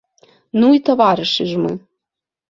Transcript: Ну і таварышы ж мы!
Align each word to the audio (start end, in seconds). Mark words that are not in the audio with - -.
Ну 0.61 0.69
і 0.77 0.79
таварышы 0.87 1.43
ж 1.51 1.59
мы! 1.65 1.73